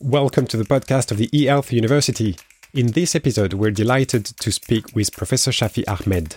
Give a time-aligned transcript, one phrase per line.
[0.00, 2.36] Welcome to the podcast of the eHealth University.
[2.72, 6.36] In this episode, we're delighted to speak with Professor Shafi Ahmed.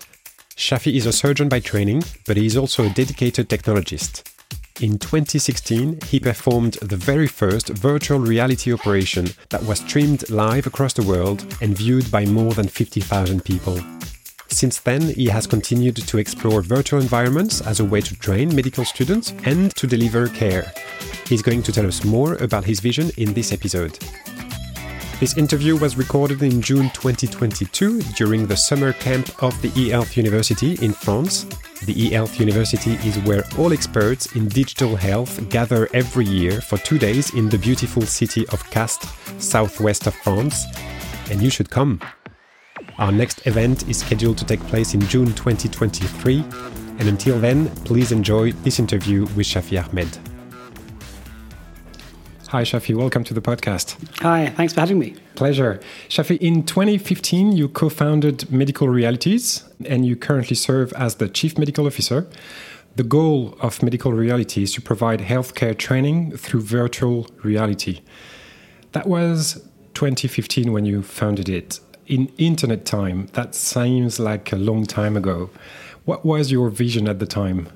[0.55, 4.23] Shafi is a surgeon by training, but he is also a dedicated technologist.
[4.81, 10.93] In 2016, he performed the very first virtual reality operation that was streamed live across
[10.93, 13.79] the world and viewed by more than 50,000 people.
[14.51, 18.83] Since then, he has continued to explore virtual environments as a way to train medical
[18.83, 20.73] students and to deliver care.
[21.25, 23.97] He's going to tell us more about his vision in this episode.
[25.21, 30.73] This interview was recorded in June 2022 during the summer camp of the eHealth University
[30.83, 31.45] in France.
[31.85, 36.99] The eHealth University is where all experts in digital health gather every year for two
[36.99, 40.65] days in the beautiful city of Castres, southwest of France.
[41.29, 42.01] And you should come.
[43.01, 46.45] Our next event is scheduled to take place in June 2023.
[46.99, 50.19] And until then, please enjoy this interview with Shafi Ahmed.
[52.49, 52.95] Hi, Shafi.
[52.95, 53.97] Welcome to the podcast.
[54.19, 55.15] Hi, thanks for having me.
[55.33, 55.79] Pleasure.
[56.09, 61.57] Shafi, in 2015, you co founded Medical Realities and you currently serve as the Chief
[61.57, 62.29] Medical Officer.
[62.97, 68.01] The goal of Medical Reality is to provide healthcare training through virtual reality.
[68.91, 74.85] That was 2015 when you founded it in internet time, that seems like a long
[74.85, 75.49] time ago.
[76.05, 77.69] What was your vision at the time?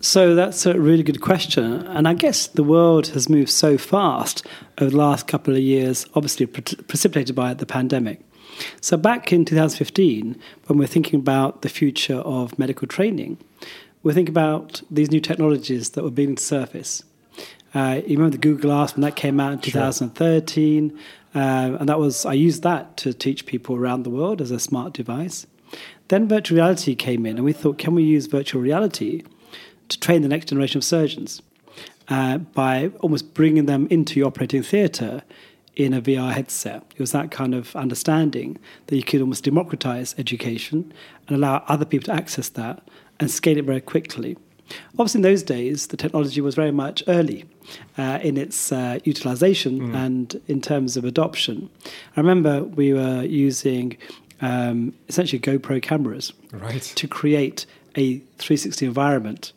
[0.00, 1.64] So that's a really good question.
[1.86, 4.46] And I guess the world has moved so fast
[4.78, 8.20] over the last couple of years, obviously pre- precipitated by the pandemic.
[8.82, 13.38] So back in 2015, when we're thinking about the future of medical training,
[14.02, 17.02] we're thinking about these new technologies that were beginning to surface.
[17.74, 20.90] Uh, you remember the Google Glass when that came out in 2013?
[20.90, 20.98] Sure.
[21.34, 24.60] Uh, and that was, I used that to teach people around the world as a
[24.60, 25.46] smart device.
[26.08, 29.22] Then virtual reality came in, and we thought, can we use virtual reality
[29.88, 31.42] to train the next generation of surgeons
[32.08, 35.22] uh, by almost bringing them into your operating theatre
[35.74, 36.84] in a VR headset?
[36.94, 40.92] It was that kind of understanding that you could almost democratize education
[41.26, 42.86] and allow other people to access that
[43.18, 44.36] and scale it very quickly.
[44.98, 47.44] Obviously, in those days, the technology was very much early
[47.98, 49.94] uh, in its uh, utilization mm.
[49.94, 51.68] and in terms of adoption.
[52.16, 53.96] I remember we were using
[54.40, 56.82] um, essentially GoPro cameras right.
[56.82, 57.66] to create
[57.96, 59.52] a 360 environment,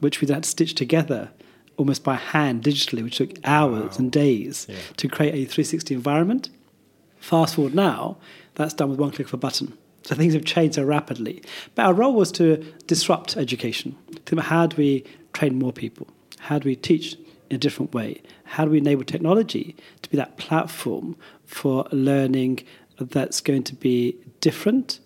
[0.00, 1.30] which we had to stitch together
[1.76, 3.96] almost by hand digitally, which took hours wow.
[3.98, 4.76] and days yeah.
[4.96, 6.50] to create a 360 environment.
[7.18, 8.16] Fast forward now,
[8.54, 9.76] that's done with one click of a button.
[10.02, 11.42] So things have changed so rapidly.
[11.74, 12.56] But our role was to
[12.86, 13.96] disrupt education.
[14.38, 16.06] How do we train more people?
[16.38, 17.14] How do we teach
[17.50, 18.22] in a different way?
[18.44, 22.64] How do we enable technology to be that platform for learning
[22.98, 25.00] that's going to be different,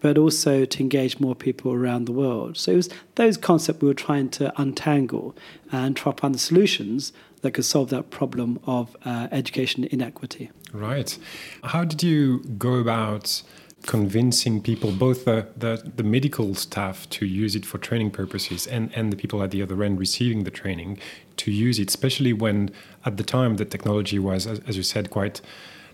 [0.00, 2.56] but also to engage more people around the world?
[2.56, 5.34] So it was those concepts we were trying to untangle
[5.72, 10.50] and try to find the solutions that could solve that problem of uh, education inequity.
[10.72, 11.16] Right.
[11.62, 13.42] How did you go about?
[13.86, 18.90] Convincing people, both the, the, the, medical staff to use it for training purposes and,
[18.94, 20.98] and the people at the other end receiving the training
[21.36, 22.70] to use it, especially when
[23.04, 25.40] at the time the technology was, as, as you said, quite,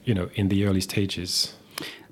[0.04, 1.54] you know, in the early stages.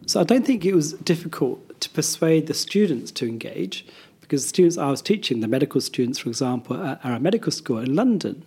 [0.06, 3.86] So I don't think it was difficult to persuade the students to engage
[4.20, 7.78] because the students I was teaching, the medical students, for example, at our medical school
[7.78, 8.44] in London,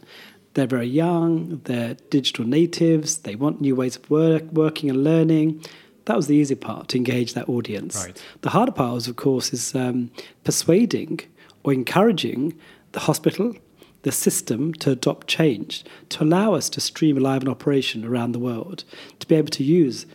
[0.53, 5.63] they're very young, they're digital natives, they want new ways of work, working and learning
[6.11, 7.95] that was the easy part to engage that audience.
[7.95, 8.21] Right.
[8.41, 10.11] The harder part, was, of course, is um,
[10.43, 11.21] persuading
[11.63, 12.53] or encouraging
[12.91, 13.55] the hospital,
[14.01, 18.39] the system to adopt change, to allow us to stream live an operation around the
[18.39, 18.83] world,
[19.19, 20.05] to be able to use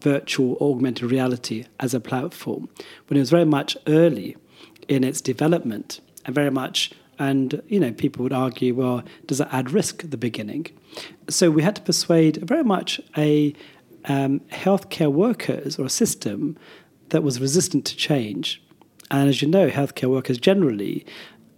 [0.00, 2.70] virtual augmented reality as a platform
[3.08, 4.38] when it was very much early
[4.88, 9.52] in its development and very much and you know people would argue well does that
[9.52, 10.66] add risk at the beginning
[11.28, 13.54] so we had to persuade very much a
[14.06, 16.56] um, healthcare workers or a system
[17.10, 18.62] that was resistant to change.
[19.10, 21.06] And as you know, healthcare workers generally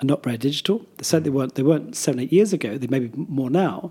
[0.00, 0.84] are not very digital.
[0.96, 1.54] They certainly weren't.
[1.54, 2.78] They weren't seven, eight years ago.
[2.78, 3.90] They may be more now,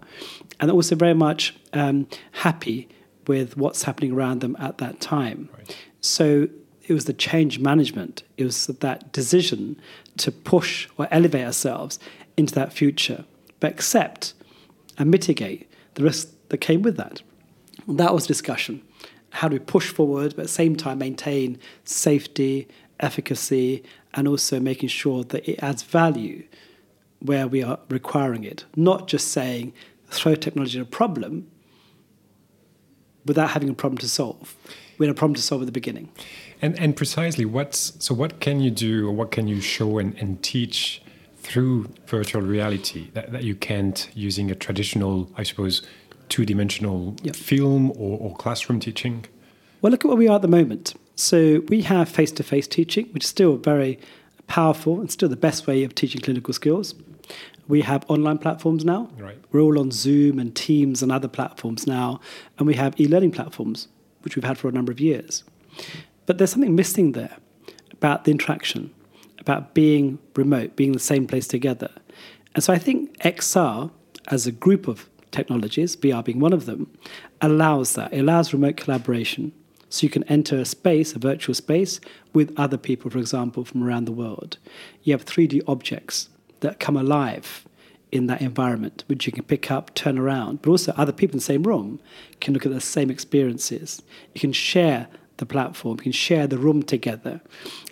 [0.59, 2.87] and also very much um, happy
[3.27, 5.49] with what's happening around them at that time.
[5.57, 5.75] Right.
[6.01, 6.47] So
[6.83, 8.23] it was the change management.
[8.37, 9.79] It was that decision
[10.17, 11.99] to push or elevate ourselves
[12.37, 13.25] into that future,
[13.59, 14.33] but accept
[14.97, 17.21] and mitigate the risks that came with that.
[17.87, 18.81] That was discussion.
[19.31, 22.67] How do we push forward, but at the same time maintain safety,
[22.99, 26.43] efficacy, and also making sure that it adds value
[27.19, 29.73] where we are requiring it, not just saying
[30.09, 31.47] throw technology at a problem
[33.25, 34.55] without having a problem to solve.
[34.97, 36.09] We had a problem to solve at the beginning.
[36.61, 40.15] And and precisely what's so what can you do or what can you show and,
[40.17, 41.01] and teach
[41.37, 45.81] through virtual reality that, that you can't using a traditional, I suppose,
[46.29, 47.35] two dimensional Yep.
[47.35, 49.25] film or, or classroom teaching?
[49.81, 50.95] Well, look at where we are at the moment.
[51.15, 53.99] So we have face to face teaching, which is still very
[54.47, 56.95] powerful and still the best way of teaching clinical skills.
[57.67, 59.09] We have online platforms now.
[59.17, 59.37] Right.
[59.51, 62.19] We're all on Zoom and Teams and other platforms now.
[62.57, 63.87] And we have e learning platforms,
[64.21, 65.43] which we've had for a number of years.
[66.25, 67.37] But there's something missing there
[67.91, 68.93] about the interaction,
[69.39, 71.89] about being remote, being in the same place together.
[72.55, 73.91] And so I think XR,
[74.27, 76.91] as a group of technologies, VR being one of them,
[77.41, 78.13] allows that.
[78.13, 79.51] It allows remote collaboration.
[79.89, 81.99] So you can enter a space, a virtual space,
[82.33, 84.57] with other people, for example, from around the world.
[85.03, 86.29] You have 3D objects
[86.59, 87.65] that come alive
[88.11, 91.39] in that environment, which you can pick up, turn around, but also other people in
[91.39, 91.99] the same room
[92.39, 94.01] can look at the same experiences.
[94.33, 95.07] You can share
[95.37, 97.41] the platform, you can share the room together,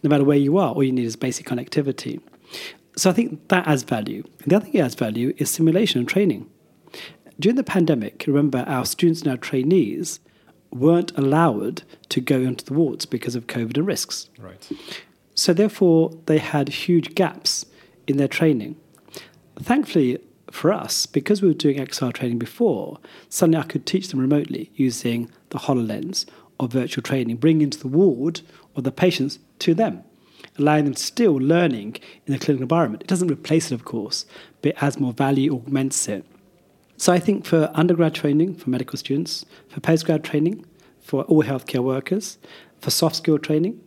[0.03, 0.73] no matter where you are.
[0.73, 2.21] All you need is basic connectivity.
[2.97, 4.23] So I think that adds value.
[4.45, 6.49] The other thing that adds value is simulation and training.
[7.39, 10.19] During the pandemic, remember our students and our trainees
[10.71, 14.29] weren't allowed to go into the wards because of COVID and risks.
[14.37, 14.69] Right.
[15.33, 17.65] So therefore, they had huge gaps
[18.07, 18.77] in their training.
[19.59, 20.19] Thankfully
[20.51, 22.99] for us, because we were doing XR training before,
[23.29, 26.25] suddenly I could teach them remotely using the HoloLens
[26.59, 28.41] or virtual training, bring into the ward
[28.73, 30.03] or the patients to them,
[30.57, 33.03] allowing them to still learning in the clinical environment.
[33.03, 34.25] It doesn't replace it, of course,
[34.61, 36.25] but it adds more value, augments it.
[36.97, 40.65] So I think for undergrad training for medical students, for postgrad training
[41.01, 42.37] for all healthcare workers,
[42.79, 43.79] for soft skill training,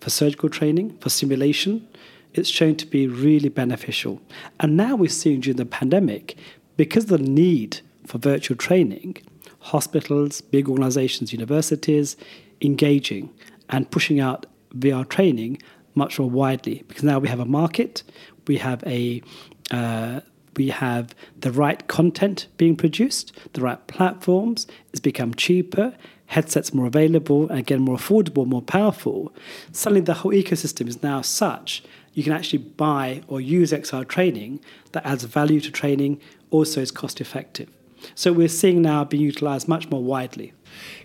[0.00, 1.86] for surgical training, for simulation,
[2.34, 4.20] it's shown to be really beneficial.
[4.60, 6.36] And now we're seeing during the pandemic,
[6.76, 9.16] because of the need for virtual training,
[9.60, 12.16] hospitals, big organizations, universities
[12.60, 13.32] engaging
[13.68, 14.46] and pushing out
[14.76, 15.58] VR training
[15.94, 18.02] much more widely because now we have a market,
[18.46, 19.22] we have a
[19.70, 20.20] uh,
[20.56, 25.94] we have the right content being produced, the right platforms, it's become cheaper,
[26.26, 29.32] headsets more available, and again more affordable, more powerful.
[29.72, 31.82] Suddenly the whole ecosystem is now such
[32.16, 34.58] you can actually buy or use XR training
[34.92, 36.18] that adds value to training,
[36.50, 37.68] also is cost effective.
[38.14, 40.54] So we're seeing now being utilized much more widely.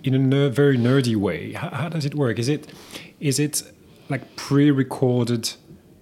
[0.06, 2.40] In a ner- very nerdy way, how, how does it work?
[2.40, 2.72] Is it
[3.20, 3.62] is it
[4.08, 5.52] like pre-recorded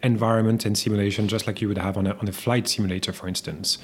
[0.03, 3.27] environment and simulation, just like you would have on a, on a flight simulator, for
[3.27, 3.77] instance?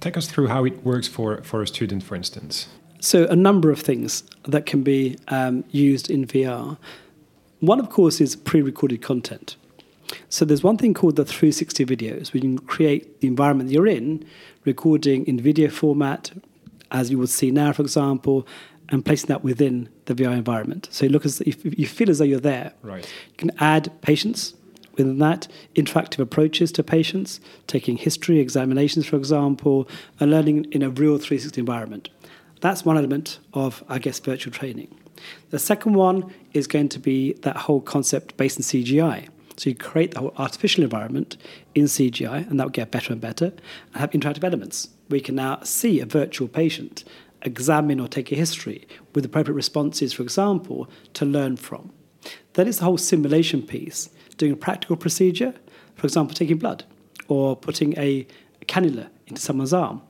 [0.00, 2.68] Take us through how it works for, for a student, for instance.
[3.00, 6.78] So, a number of things that can be um, used in VR.
[7.60, 9.56] One, of course, is pre recorded content.
[10.30, 13.86] So, there's one thing called the 360 videos, where you can create the environment you're
[13.86, 14.24] in,
[14.64, 16.32] recording in video format,
[16.90, 18.46] as you would see now, for example,
[18.88, 20.88] and placing that within the VR environment.
[20.90, 22.72] So, you look as if you feel as though you're there.
[22.82, 23.04] Right.
[23.32, 24.54] You can add patients
[24.96, 29.88] within that, interactive approaches to patients, taking history, examinations, for example,
[30.20, 32.08] and learning in a real 360 environment.
[32.60, 34.94] That's one element of, I guess, virtual training.
[35.50, 39.28] The second one is going to be that whole concept based in CGI.
[39.56, 41.36] So you create the whole artificial environment
[41.74, 43.46] in CGI, and that will get better and better,
[43.92, 44.88] and have interactive elements.
[45.08, 47.04] We can now see a virtual patient,
[47.42, 51.92] examine or take a history with appropriate responses, for example, to learn from.
[52.54, 55.54] Then it's the whole simulation piece, doing a practical procedure,
[55.94, 56.84] for example, taking blood
[57.28, 58.26] or putting a
[58.66, 60.02] cannula into someone's arm.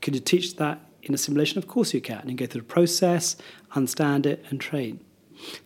[0.00, 1.58] Can you teach that in a simulation?
[1.58, 2.28] Of course you can.
[2.28, 3.36] You go through the process,
[3.74, 5.00] understand it, and train.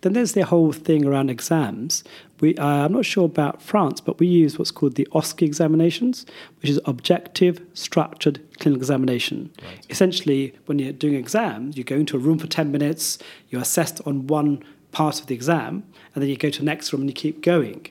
[0.01, 2.03] Then there's the whole thing around exams.
[2.41, 6.27] We, uh, I'm not sure about France, but we use what's called the OSCE examinations,
[6.61, 9.53] which is objective, structured clinical examination.
[9.63, 9.87] Right.
[9.91, 13.19] Essentially, when you're doing exams, you go into a room for 10 minutes,
[13.49, 16.93] you're assessed on one part of the exam, and then you go to the next
[16.93, 17.87] room and you keep going.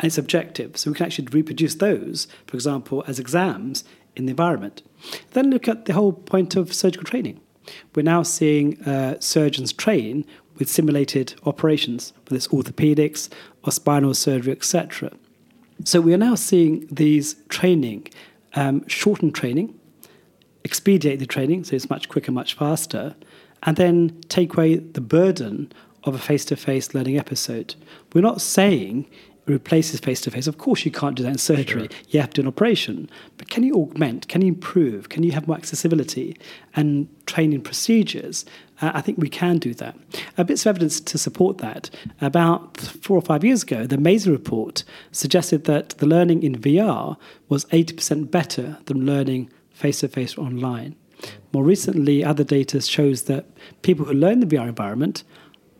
[0.00, 4.30] And it's objective, so we can actually reproduce those, for example, as exams in the
[4.30, 4.82] environment.
[5.32, 7.40] Then look at the whole point of surgical training.
[7.94, 10.24] We're now seeing uh, surgeons train
[10.56, 13.28] with simulated operations, whether it's orthopedics
[13.64, 15.10] or spinal surgery, etc.
[15.84, 18.08] So we are now seeing these training,
[18.54, 19.78] um, shorten training,
[20.64, 23.14] expedite the training, so it's much quicker, much faster,
[23.62, 25.72] and then take away the burden
[26.08, 27.74] of a face to face learning episode.
[28.12, 29.08] We're not saying
[29.46, 30.46] it replaces face to face.
[30.46, 31.88] Of course, you can't do that in surgery.
[31.90, 32.00] Sure.
[32.10, 33.08] You have to do an operation.
[33.36, 34.28] But can you augment?
[34.28, 35.08] Can you improve?
[35.08, 36.36] Can you have more accessibility
[36.74, 38.44] and training procedures?
[38.80, 39.96] Uh, I think we can do that.
[40.36, 41.90] A bit of evidence to support that.
[42.20, 47.16] About four or five years ago, the Mason report suggested that the learning in VR
[47.48, 50.94] was 80% better than learning face to face online.
[51.52, 53.46] More recently, other data shows that
[53.82, 55.24] people who learn the VR environment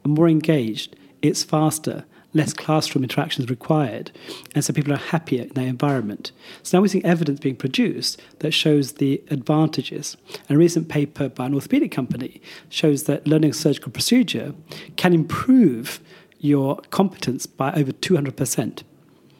[0.05, 4.11] are more engaged, it's faster, less classroom interactions required,
[4.55, 6.33] and so people are happier in their environment.
[6.62, 10.17] So now we're seeing evidence being produced that shows the advantages.
[10.49, 14.55] And a recent paper by an orthopedic company shows that learning a surgical procedure
[14.97, 16.00] can improve
[16.38, 18.83] your competence by over 200%.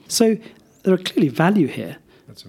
[0.09, 0.37] So
[0.83, 1.99] there are clearly value here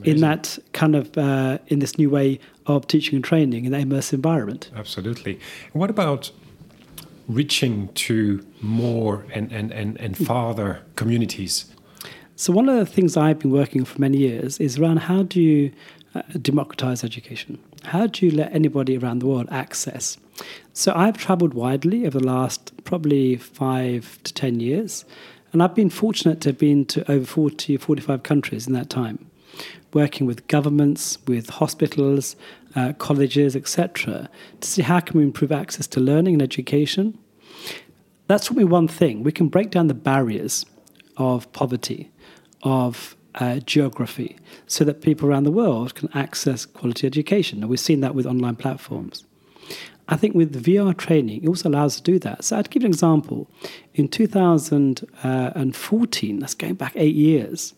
[0.03, 3.81] in that kind of uh, in this new way of teaching and training in that
[3.81, 4.69] immersive environment.
[4.75, 5.39] Absolutely.
[5.73, 6.31] What about
[7.29, 11.65] reaching to more and, and, and, and farther communities?
[12.35, 15.23] So one of the things I've been working on for many years is around how
[15.23, 15.71] do you
[16.15, 17.59] uh, democratize education?
[17.83, 20.17] How do you let anybody around the world access?
[20.73, 25.05] So I've traveled widely over the last probably five to 10 years,
[25.51, 29.28] and I've been fortunate to have been to over 40, 45 countries in that time,
[29.93, 32.35] working with governments, with hospitals,
[32.75, 34.29] uh, colleges, etc.,
[34.61, 37.17] to see how can we improve access to learning and education.
[38.27, 40.65] That's me one thing: we can break down the barriers
[41.17, 42.11] of poverty,
[42.63, 47.61] of uh, geography, so that people around the world can access quality education.
[47.61, 49.25] And we've seen that with online platforms.
[50.11, 52.43] I think with VR training, it also allows us to do that.
[52.43, 53.47] So I'd give an example.
[53.93, 57.75] In 2014, that's going back eight years,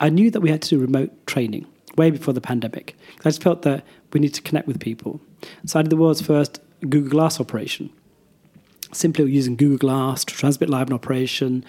[0.00, 2.96] I knew that we had to do remote training way before the pandemic.
[3.20, 5.20] I just felt that we need to connect with people.
[5.64, 7.90] So I did the world's first Google Glass operation,
[8.92, 11.64] simply using Google Glass to transmit live an operation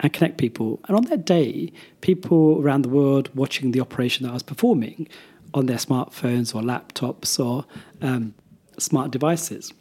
[0.00, 0.80] and connect people.
[0.88, 5.08] And on that day, people around the world watching the operation that I was performing
[5.54, 7.64] on their smartphones or laptops or
[8.02, 8.34] um,
[8.78, 9.72] smart devices.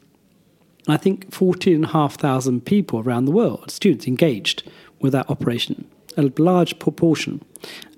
[0.88, 4.64] And I think 14,500 people around the world, students engaged
[5.00, 7.44] with that operation, a large proportion.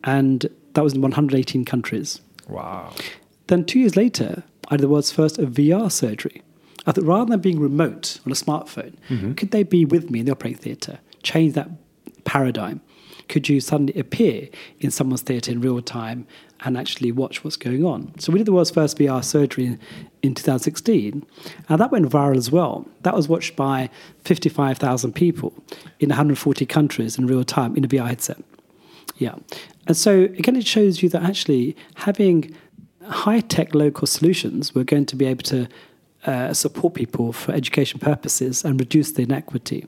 [0.03, 2.21] And that was in 118 countries.
[2.47, 2.93] Wow.
[3.47, 6.41] Then two years later, I did the world's first VR surgery.
[6.85, 9.33] I thought rather than being remote on a smartphone, mm-hmm.
[9.33, 10.99] could they be with me in the operating theatre?
[11.23, 11.69] Change that
[12.23, 12.81] paradigm.
[13.29, 16.27] Could you suddenly appear in someone's theatre in real time
[16.61, 18.13] and actually watch what's going on?
[18.19, 19.79] So we did the world's first VR surgery in,
[20.21, 21.25] in 2016,
[21.69, 22.85] and that went viral as well.
[23.03, 23.89] That was watched by
[24.25, 25.53] 55,000 people
[25.99, 28.43] in 140 countries in real time in a VR headset.
[29.17, 29.35] Yeah.
[29.87, 32.55] And so again, it shows you that actually having
[33.03, 35.67] high tech local solutions, we're going to be able to
[36.25, 39.85] uh, support people for education purposes and reduce the inequity.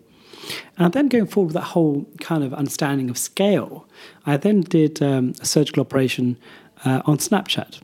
[0.78, 3.88] And then going forward with that whole kind of understanding of scale,
[4.26, 6.38] I then did um, a surgical operation
[6.86, 7.80] uh, on Snapchat.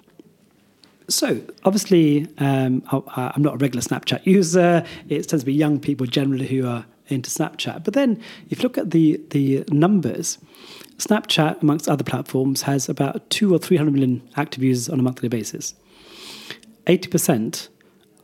[1.10, 4.84] So obviously, um, I, am not a regular Snapchat user.
[5.08, 7.84] It tends to be young people generally who are into Snapchat.
[7.86, 10.38] But then, if you look at the the numbers,
[10.98, 15.04] Snapchat, amongst other platforms, has about two or three hundred million active users on a
[15.04, 15.74] monthly basis.
[16.88, 17.70] Eighty percent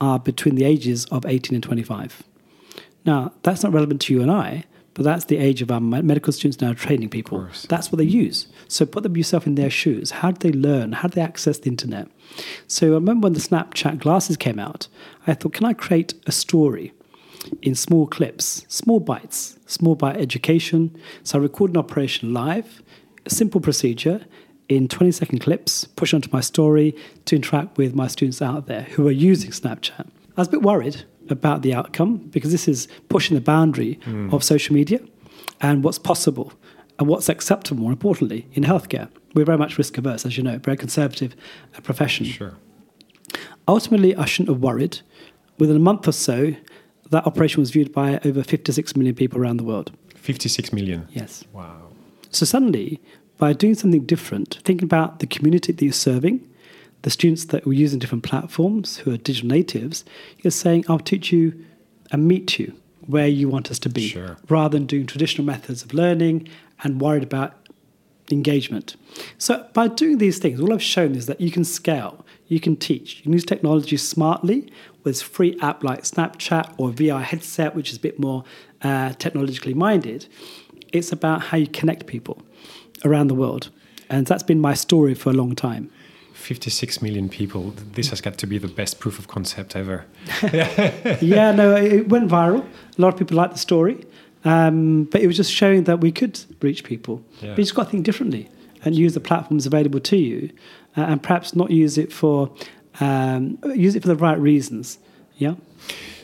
[0.01, 2.23] are between the ages of eighteen and twenty-five.
[3.05, 6.31] Now, that's not relevant to you and I, but that's the age of our medical
[6.31, 7.47] students now training people.
[7.67, 8.47] That's what they use.
[8.67, 10.11] So put them yourself in their shoes.
[10.11, 10.93] How do they learn?
[10.93, 12.07] How do they access the internet?
[12.67, 14.87] So I remember when the Snapchat glasses came out,
[15.25, 16.93] I thought, can I create a story
[17.61, 20.95] in small clips, small bites, small bite education?
[21.23, 22.83] So I record an operation live,
[23.25, 24.25] a simple procedure
[24.69, 26.95] in 20 second clips, push onto my story
[27.25, 30.07] to interact with my students out there who are using Snapchat.
[30.37, 34.33] I was a bit worried about the outcome because this is pushing the boundary mm.
[34.33, 34.99] of social media
[35.61, 36.53] and what's possible
[36.99, 39.09] and what's acceptable, more importantly, in healthcare.
[39.33, 41.35] We're very much risk averse, as you know, very conservative
[41.75, 42.25] uh, profession.
[42.25, 42.55] Sure.
[43.67, 44.99] Ultimately, I shouldn't have worried.
[45.57, 46.55] Within a month or so,
[47.09, 49.91] that operation was viewed by over 56 million people around the world.
[50.15, 51.07] 56 million?
[51.11, 51.43] Yes.
[51.53, 51.89] Wow.
[52.29, 53.01] So suddenly,
[53.37, 56.47] by doing something different, thinking about the community that you're serving,
[57.03, 60.03] the students that were using different platforms who are digital natives,
[60.39, 61.53] you're saying, I'll teach you
[62.11, 62.73] and meet you
[63.05, 64.37] where you want us to be, sure.
[64.49, 66.47] rather than doing traditional methods of learning
[66.83, 67.55] and worried about
[68.31, 68.95] engagement.
[69.37, 72.77] So by doing these things, all I've shown is that you can scale, you can
[72.77, 74.71] teach, you can use technology smartly
[75.03, 78.45] with free app like Snapchat or VR headset, which is a bit more
[78.81, 80.27] uh, technologically minded.
[80.93, 82.41] It's about how you connect people
[83.03, 83.69] around the world.
[84.09, 85.91] And that's been my story for a long time.
[86.43, 87.73] 56 million people.
[87.93, 90.05] This has got to be the best proof of concept ever.
[91.21, 92.65] yeah, no, it went viral.
[92.97, 94.05] A lot of people liked the story.
[94.45, 97.23] Um, but it was just showing that we could reach people.
[97.41, 97.51] Yeah.
[97.51, 98.49] But you just got to think differently
[98.83, 100.51] and use the platforms available to you
[100.97, 102.51] uh, and perhaps not use it for
[102.99, 104.99] um, use it for the right reasons.
[105.37, 105.55] Yeah.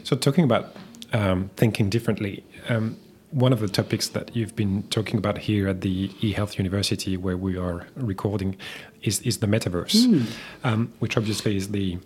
[0.03, 0.75] So talking about
[1.13, 2.97] um, thinking differently, um,
[3.31, 7.37] one of the topics that you've been talking about here at the eHealth University, where
[7.37, 8.55] we are recording,
[9.03, 10.25] is is the metaverse, mm.
[10.63, 11.97] um, which obviously is the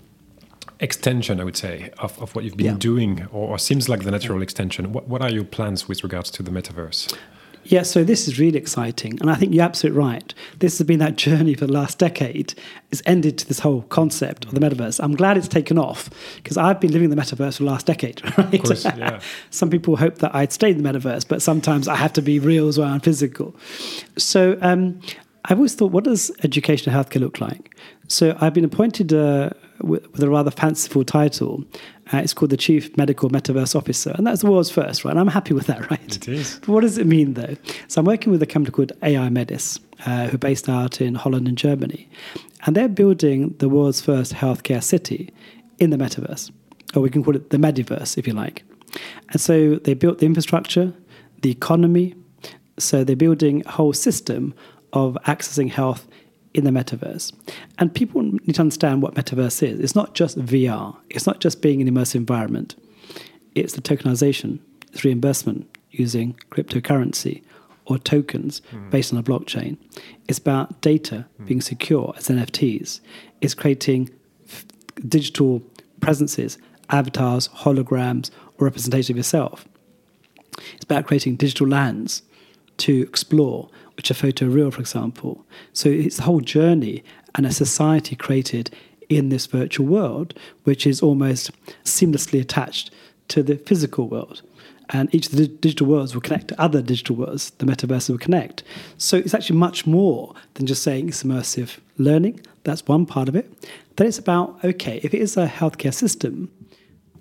[0.80, 2.78] extension, I would say, of, of what you've been yeah.
[2.78, 4.92] doing, or, or, seems like the natural extension.
[4.92, 7.16] What, what are your plans with regards to the metaverse?
[7.66, 9.20] Yeah, so this is really exciting.
[9.22, 10.34] And I think you're absolutely right.
[10.60, 12.54] This has been that journey for the last decade.
[12.92, 15.04] It's ended to this whole concept of the metaverse.
[15.04, 17.86] I'm glad it's taken off because I've been living in the metaverse for the last
[17.86, 18.54] decade, right?
[18.54, 19.20] Of course, yeah.
[19.50, 22.40] Some people hope that I'd stay in the metaverse, but sometimes I have to be
[22.40, 23.56] real as well and physical.
[24.18, 25.00] So um,
[25.46, 27.76] I've always thought, what does education and healthcare look like?
[28.08, 31.64] So I've been appointed uh, with, with, a rather fanciful title.
[32.14, 35.12] Uh, it's called the Chief Medical Metaverse Officer, and that's the world's first, right?
[35.12, 36.16] And I'm happy with that, right?
[36.16, 36.60] It is.
[36.60, 37.56] But what does it mean, though?
[37.88, 41.48] So I'm working with a company called Aimedis, uh, who are based out in Holland
[41.48, 42.10] and Germany,
[42.66, 45.34] and they're building the world's first healthcare city
[45.80, 46.52] in the metaverse,
[46.96, 48.64] or we can call it the Mediverse, if you like.
[49.30, 50.94] And so they built the infrastructure,
[51.42, 52.16] the economy.
[52.78, 54.54] So they're building a whole system
[54.94, 56.08] of accessing health
[56.54, 57.34] in the metaverse.
[57.80, 59.80] And people need to understand what metaverse is.
[59.80, 62.76] It's not just VR, it's not just being in an immersive environment,
[63.56, 64.60] it's the tokenization,
[64.92, 67.44] it's reimbursement using cryptocurrency
[67.86, 68.90] or tokens mm.
[68.90, 69.78] based on a blockchain.
[70.28, 71.46] It's about data mm.
[71.46, 73.02] being secure as NFTs.
[73.42, 74.10] It's creating
[74.48, 74.66] f-
[75.08, 75.62] digital
[76.00, 76.58] presences,
[76.90, 79.68] avatars, holograms, or representation of yourself.
[80.76, 82.24] It's about creating digital lands
[82.78, 85.46] to explore which are photoreal, for example.
[85.74, 87.04] So it's the whole journey
[87.36, 88.70] and a society created
[89.10, 90.34] in this virtual world,
[90.64, 91.52] which is almost
[91.84, 92.92] seamlessly attached
[93.30, 94.42] to the physical world.
[94.90, 97.52] And each of the digital worlds will connect to other digital worlds.
[97.52, 98.64] The metaverse will connect.
[98.98, 102.42] So it's actually much more than just saying it's immersive learning.
[102.64, 103.52] That's one part of it.
[103.96, 106.52] Then it's about okay, if it is a healthcare system,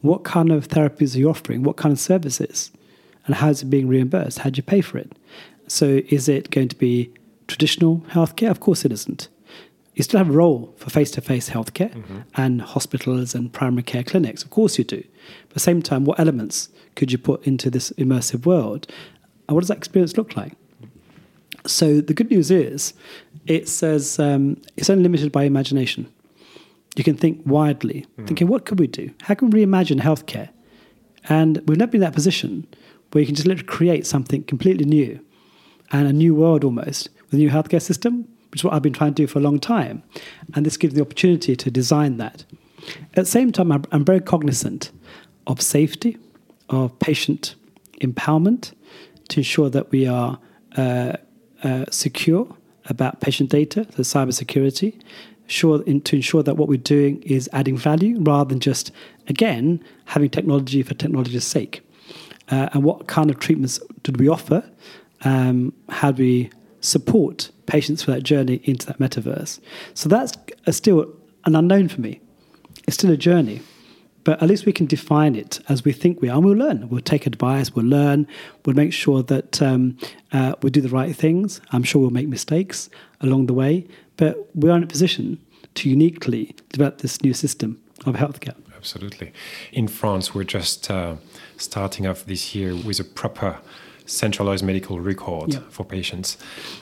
[0.00, 1.62] what kind of therapies are you offering?
[1.62, 2.72] What kind of services?
[3.26, 4.40] And how is it being reimbursed?
[4.40, 5.12] How do you pay for it?
[5.72, 7.10] So, is it going to be
[7.48, 8.50] traditional healthcare?
[8.50, 9.28] Of course, it isn't.
[9.94, 12.18] You still have a role for face to face healthcare mm-hmm.
[12.34, 14.42] and hospitals and primary care clinics.
[14.42, 15.02] Of course, you do.
[15.48, 18.86] But at the same time, what elements could you put into this immersive world?
[19.48, 20.52] And what does that experience look like?
[21.66, 22.92] So, the good news is
[23.46, 26.06] it says um, it's only limited by imagination.
[26.96, 28.26] You can think widely, mm.
[28.26, 29.10] thinking, what could we do?
[29.22, 30.50] How can we reimagine healthcare?
[31.30, 32.66] And we've never been in that position
[33.12, 35.18] where you can just literally create something completely new
[35.92, 38.92] and a new world almost with a new healthcare system, which is what I've been
[38.92, 40.02] trying to do for a long time.
[40.54, 42.44] And this gives the opportunity to design that.
[43.14, 44.90] At the same time, I'm, very cognizant
[45.46, 46.18] of safety,
[46.68, 47.54] of patient
[48.00, 48.72] empowerment,
[49.28, 50.38] to ensure that we are
[50.76, 51.14] uh,
[51.62, 55.00] uh, secure about patient data, the cybersecurity,
[55.46, 58.90] sure in, to ensure that what we're doing is adding value rather than just,
[59.28, 61.82] again, having technology for technology's sake.
[62.50, 64.68] Uh, and what kind of treatments did we offer
[65.24, 69.60] um, how do we support patients for that journey into that metaverse?
[69.94, 70.36] So that's
[70.70, 72.20] still an unknown for me.
[72.86, 73.62] It's still a journey,
[74.24, 76.88] but at least we can define it as we think we are, and we'll learn.
[76.88, 78.26] We'll take advice, we'll learn,
[78.64, 79.96] we'll make sure that um,
[80.32, 81.60] uh, we do the right things.
[81.70, 85.40] I'm sure we'll make mistakes along the way, but we are in a position
[85.74, 88.56] to uniquely develop this new system of healthcare.
[88.76, 89.32] Absolutely.
[89.72, 91.14] In France, we're just uh,
[91.56, 93.58] starting off this year with a proper
[94.12, 96.36] centralized medical record for patients.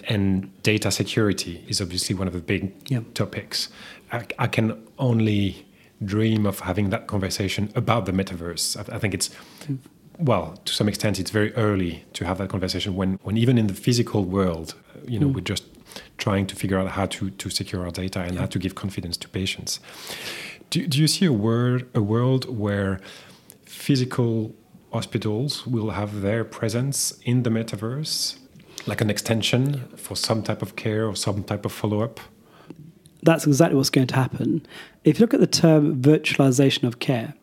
[0.09, 3.69] And data security is obviously one of the big topics.
[4.13, 5.67] I, I, can only
[6.05, 8.77] dream of having that conversation about the metaverse.
[8.77, 9.31] I, I think it's,
[9.67, 9.79] mm.
[10.19, 13.69] well, to some extent, it's very early to have that conversation when, when even in
[13.69, 14.75] the physical world,
[15.07, 15.35] you know, mm.
[15.35, 15.65] we're just
[16.19, 19.17] trying to figure out how to, to secure our data and how to give confidence
[19.19, 19.81] to patients.
[20.71, 23.01] Do, do you see a, word, a world where
[23.65, 24.55] physical
[24.93, 28.39] hospitals will have their presence in the metaverse,
[28.87, 32.21] like an extension for some type of care or some type of follow up?
[33.23, 34.67] That's exactly what's going to happen.
[35.05, 37.35] If you look at the term virtualization of care,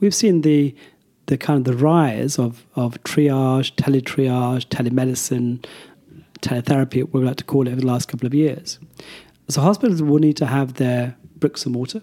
[0.00, 0.74] we've seen the
[1.26, 5.64] the kind of the rise of, of triage, teletriage, telemedicine,
[6.42, 8.78] teletherapy, what we like to call it, over the last couple of years.
[9.48, 12.02] So hospitals will need to have their bricks and mortar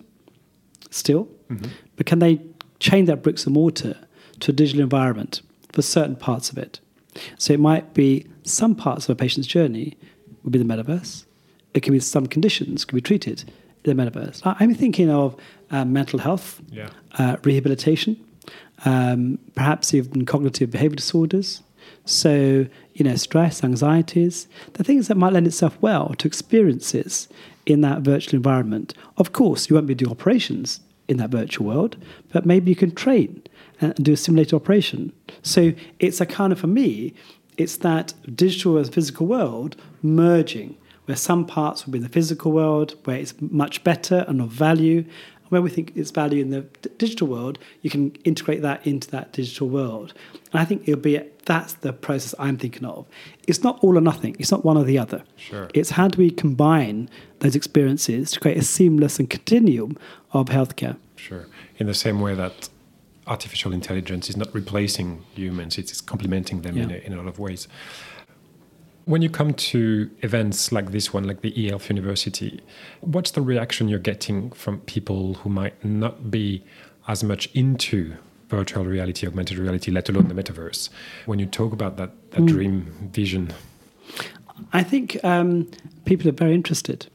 [0.90, 1.70] still, mm-hmm.
[1.96, 2.42] but can they
[2.80, 3.96] change that bricks and mortar
[4.42, 6.80] to a digital environment for certain parts of it.
[7.38, 9.98] So it might be some parts of a patient's journey
[10.44, 11.26] would be the metaverse.
[11.74, 13.52] It can be some conditions can be treated
[13.84, 14.42] in the metaverse.
[14.44, 15.36] I'm thinking of
[15.70, 16.90] uh, mental health, yeah.
[17.18, 18.18] uh, rehabilitation,
[18.86, 21.62] um, perhaps even cognitive behavior disorders.
[22.06, 27.28] So, you know, stress, anxieties, the things that might lend itself well to experiences
[27.66, 28.94] in that virtual environment.
[29.18, 31.98] Of course, you won't be doing operations in that virtual world,
[32.32, 33.44] but maybe you can train
[33.82, 35.12] and do a simulated operation.
[35.42, 37.14] So it's a kind of, for me,
[37.58, 42.52] it's that digital and physical world merging, where some parts will be in the physical
[42.52, 45.04] world, where it's much better and of value,
[45.50, 49.12] where we think it's value in the d- digital world, you can integrate that into
[49.12, 50.14] that digital world.
[50.54, 53.06] And I think it'll be that's the process I'm thinking of.
[53.48, 54.38] It's not all or nothing.
[54.40, 55.24] It's not one or the other.
[55.36, 55.70] Sure.
[55.74, 59.98] It's how do we combine those experiences to create a seamless and continuum
[60.32, 60.96] of healthcare.
[61.18, 61.48] Sure.
[61.78, 62.70] In the same way that
[63.32, 66.84] artificial intelligence is not replacing humans, it's complementing them yeah.
[66.84, 67.68] in, a, in a lot of ways.
[69.06, 72.62] When you come to events like this one, like the eHealth University,
[73.00, 76.64] what's the reaction you're getting from people who might not be
[77.08, 78.14] as much into
[78.50, 80.90] virtual reality, augmented reality, let alone the metaverse,
[81.26, 82.48] when you talk about that, that mm.
[82.48, 83.54] dream vision?
[84.74, 85.72] I think um,
[86.06, 87.08] people are very interested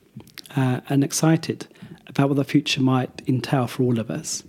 [0.56, 1.68] uh, and excited
[2.06, 4.42] about what the future might entail for all of us.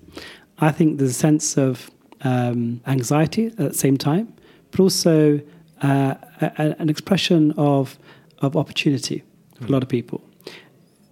[0.59, 1.91] I think there's a sense of
[2.21, 4.33] um, anxiety at the same time,
[4.71, 5.39] but also
[5.81, 7.97] uh, a, an expression of,
[8.39, 9.23] of opportunity
[9.55, 10.23] for a lot of people.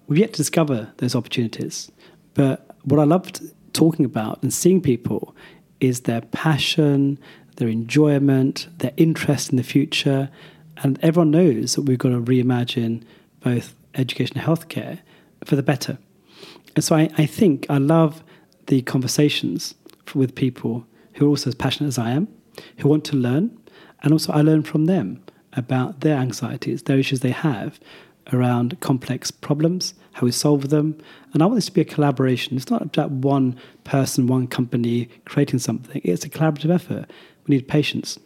[0.07, 1.91] We've yet to discover those opportunities,
[2.33, 3.41] but what I loved
[3.73, 5.35] talking about and seeing people
[5.79, 7.19] is their passion,
[7.57, 10.29] their enjoyment, their interest in the future.
[10.77, 13.03] And everyone knows that we've got to reimagine
[13.41, 14.99] both education and healthcare
[15.43, 15.97] for the better.
[16.75, 18.23] And so I, I think I love
[18.67, 19.75] the conversations
[20.13, 22.27] with people who are also as passionate as I am,
[22.77, 23.57] who want to learn.
[24.01, 25.23] And also, I learn from them
[25.53, 27.79] about their anxieties, their issues they have
[28.33, 30.97] around complex problems, how we solve them.
[31.33, 32.57] And I want this to be a collaboration.
[32.57, 37.09] It's not about one person, one company creating something, it's a collaborative effort.
[37.47, 38.19] We need patients,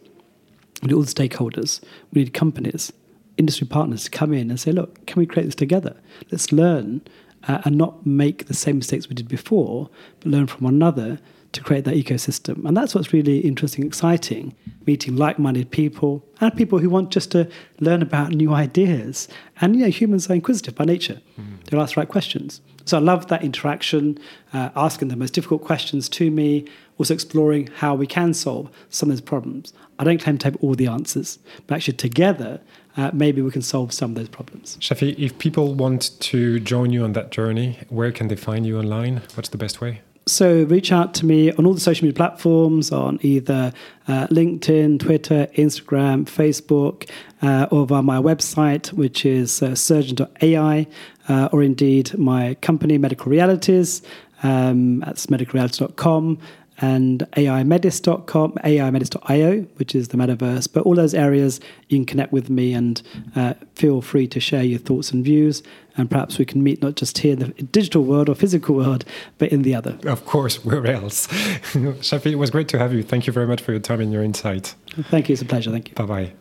[0.82, 1.80] we need all the stakeholders,
[2.12, 2.92] we need companies,
[3.36, 5.96] industry partners to come in and say, look, can we create this together?
[6.30, 7.02] Let's learn
[7.48, 11.18] uh, and not make the same mistakes we did before, but learn from one another
[11.52, 12.64] to create that ecosystem.
[12.64, 14.54] And that's what's really interesting, exciting,
[14.86, 17.48] meeting like-minded people and people who want just to
[17.80, 19.28] learn about new ideas.
[19.60, 21.64] And you know, humans are inquisitive by nature; mm.
[21.64, 22.60] they'll ask the right questions.
[22.84, 24.18] So I love that interaction,
[24.52, 26.66] uh, asking the most difficult questions to me,
[26.98, 29.72] also exploring how we can solve some of those problems.
[29.98, 32.60] I don't claim to have all the answers, but actually together
[32.96, 34.76] uh, maybe we can solve some of those problems.
[34.80, 38.78] Shafi, if people want to join you on that journey, where can they find you
[38.78, 39.22] online?
[39.34, 40.00] What's the best way?
[40.26, 43.72] So reach out to me on all the social media platforms on either
[44.06, 47.08] uh, LinkedIn, Twitter, Instagram, Facebook,
[47.42, 50.86] uh, or via my website, which is uh, surgeon.ai,
[51.28, 54.02] uh, or indeed my company, Medical Realities.
[54.42, 56.38] Um, that's medicalrealities.com
[56.80, 60.72] and aimedis.com, aimedis.io, which is the metaverse.
[60.72, 63.02] But all those areas, you can connect with me and
[63.36, 65.62] uh, feel free to share your thoughts and views.
[65.96, 69.04] And perhaps we can meet not just here in the digital world or physical world,
[69.38, 69.98] but in the other.
[70.04, 71.26] Of course, where else?
[71.26, 73.02] Shafi, it was great to have you.
[73.02, 74.74] Thank you very much for your time and your insight.
[75.10, 75.34] Thank you.
[75.34, 75.70] It's a pleasure.
[75.70, 75.94] Thank you.
[75.94, 76.32] Bye bye.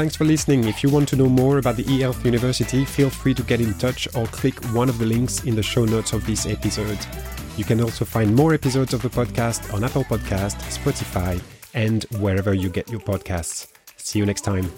[0.00, 0.64] Thanks for listening.
[0.64, 3.74] If you want to know more about the eHealth University, feel free to get in
[3.74, 6.98] touch or click one of the links in the show notes of this episode.
[7.58, 11.38] You can also find more episodes of the podcast on Apple Podcast, Spotify,
[11.74, 13.66] and wherever you get your podcasts.
[13.98, 14.72] See you next time.